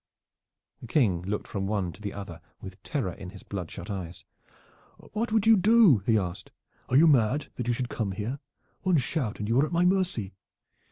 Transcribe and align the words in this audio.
The 0.81 0.87
King 0.87 1.21
looked 1.21 1.45
from 1.47 1.67
one 1.67 1.91
to 1.91 2.01
the 2.01 2.11
other 2.11 2.41
with 2.59 2.81
terror 2.81 3.11
in 3.13 3.29
his 3.29 3.43
bloodshot 3.43 3.91
eyes. 3.91 4.25
"What 4.97 5.31
would 5.31 5.45
you 5.45 5.55
do?" 5.55 5.99
he 6.07 6.17
asked. 6.17 6.49
"Are 6.89 6.97
you 6.97 7.05
mad, 7.07 7.51
that 7.57 7.67
you 7.67 7.73
should 7.75 7.87
come 7.89 8.13
here. 8.13 8.39
One 8.81 8.97
shout 8.97 9.37
and 9.37 9.47
you 9.47 9.59
are 9.59 9.65
at 9.67 9.71
my 9.71 9.85
mercy." 9.85 10.33